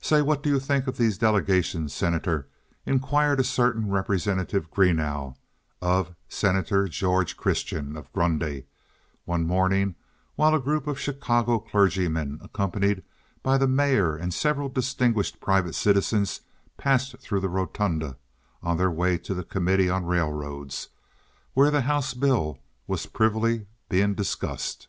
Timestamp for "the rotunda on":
17.38-18.78